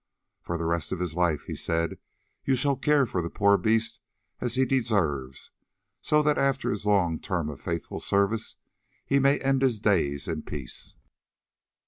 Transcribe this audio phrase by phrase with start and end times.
[0.41, 1.99] "For the rest of his life," he said,
[2.43, 3.99] "you shall care for the poor beast
[4.39, 5.51] as he deserves,
[6.01, 8.55] so that after his long term of faithful service
[9.05, 10.95] he may end his days in peace."